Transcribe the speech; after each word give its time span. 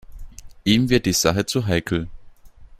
Ihm 0.63 0.89
wird 0.89 1.05
die 1.05 1.13
Sache 1.13 1.45
zu 1.45 1.67
heikel. 1.67 2.07